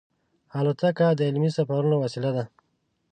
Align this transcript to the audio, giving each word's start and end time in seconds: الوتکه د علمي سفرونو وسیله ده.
الوتکه 0.57 1.07
د 1.17 1.19
علمي 1.27 1.49
سفرونو 1.57 1.95
وسیله 2.03 2.29
ده. 2.35 2.43